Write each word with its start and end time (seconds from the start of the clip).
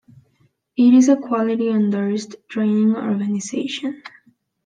It 0.75 0.95
is 0.95 1.09
a 1.09 1.15
Quality 1.15 1.69
Endorsed 1.69 2.35
Training 2.49 2.95
Organisation. 2.95 4.01